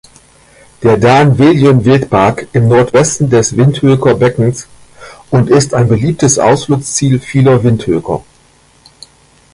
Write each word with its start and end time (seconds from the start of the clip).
Der 0.81 0.97
Daan-Viljoen-Wildpark 0.97 2.47
im 2.53 2.67
Nordwesten 2.67 3.29
des 3.29 3.55
Windhoeker 3.55 4.15
Beckens 4.15 4.67
und 5.29 5.51
ist 5.51 5.75
ein 5.75 5.89
beliebtes 5.89 6.39
Ausflugsziel 6.39 7.19
vieler 7.19 7.63
Windhoeker. 7.63 8.23